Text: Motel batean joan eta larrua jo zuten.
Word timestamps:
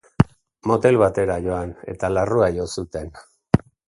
Motel 0.69 0.95
batean 1.03 1.45
joan 1.47 1.73
eta 1.93 2.09
larrua 2.13 2.47
jo 2.57 2.65
zuten. 2.77 3.13